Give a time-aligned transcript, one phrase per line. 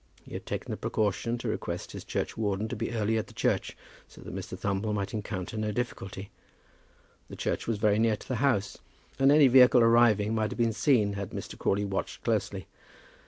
[0.23, 3.77] He had taken the precaution to request his churchwarden to be early at the church,
[4.07, 4.57] so that Mr.
[4.57, 6.31] Thumble might encounter no difficulty.
[7.29, 8.79] The church was very near to the house,
[9.19, 11.55] and any vehicle arriving might have been seen had Mr.
[11.55, 12.65] Crawley watched closely.